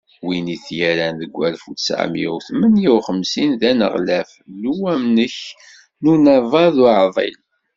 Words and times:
Win 0.25 0.45
i 0.55 0.57
t-yerran 0.65 1.15
deg 1.21 1.31
walef 1.37 1.63
u 1.69 1.73
ttɛemya 1.75 2.29
u 2.35 2.39
tmenya 2.47 2.89
u 2.97 2.99
xemsin 3.07 3.51
d 3.59 3.61
aneɣlaf 3.71 4.31
n 4.59 4.61
uwanek 4.71 5.37
n 6.01 6.03
Unabaḍ 6.13 6.75
Uɛḍil. 6.85 7.37